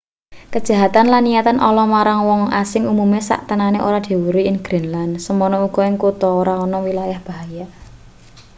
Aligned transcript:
kejahatan 0.53 1.07
lan 1.13 1.23
niatan 1.27 1.57
ala 1.67 1.83
marang 1.93 2.21
wong 2.29 2.41
asing 2.61 2.83
umume 2.93 3.19
saktenane 3.29 3.79
ora 3.87 3.99
diweruhi 4.07 4.43
ing 4.49 4.57
greenland 4.65 5.13
semono 5.25 5.55
uga 5.67 5.81
ing 5.89 5.95
kutha 6.03 6.27
ora 6.41 6.53
ana 6.63 6.77
wilayah 6.87 7.19
bahaya 7.27 7.65